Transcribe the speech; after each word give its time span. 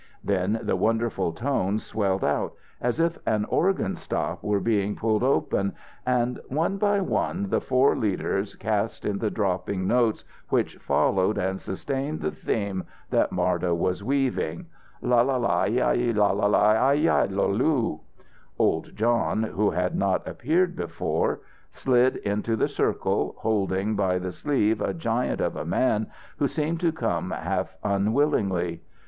Then 0.23 0.61
the 0.63 0.75
wonderful 0.75 1.31
tone 1.31 1.77
swelled 1.77 2.23
out, 2.23 2.55
as 2.81 2.99
if 2.99 3.19
an 3.27 3.45
organ 3.45 3.95
stop 3.95 4.41
were 4.43 4.59
being 4.59 4.95
pulled 4.95 5.21
open, 5.21 5.73
and 6.07 6.39
one 6.47 6.77
by 6.79 6.99
one, 7.01 7.51
the 7.51 7.61
four 7.61 7.95
leaders 7.95 8.55
cast 8.55 9.05
in 9.05 9.19
the 9.19 9.29
dropping 9.29 9.87
notes 9.87 10.25
which 10.49 10.77
followed 10.77 11.37
and 11.37 11.61
sustained 11.61 12.21
the 12.21 12.31
theme 12.31 12.83
that 13.11 13.31
Marda 13.31 13.75
was 13.75 14.03
weaving: 14.03 14.65
"Lal 15.03 15.25
la 15.25 15.65
ai 15.65 16.11
lala 16.11 16.47
lalu! 16.47 16.49
Ai 16.55 16.55
l 16.55 16.55
a 16.55 16.97
a 16.97 17.25
a 17.25 17.27
lalu!" 17.27 17.99
Old 18.57 18.95
John, 18.95 19.43
who 19.43 19.69
had 19.69 19.95
not 19.95 20.27
appeared 20.27 20.75
before, 20.75 21.41
slid 21.71 22.15
into 22.15 22.55
the 22.55 22.67
circle, 22.67 23.35
holding 23.37 23.95
by 23.95 24.17
the 24.17 24.31
sleeve 24.31 24.81
a 24.81 24.95
giant 24.95 25.41
of 25.41 25.55
a 25.55 25.63
man 25.63 26.07
who 26.39 26.47
seemed 26.47 26.79
to 26.79 26.91
come 26.91 27.29
half 27.29 27.75
unwillingly. 27.83 28.81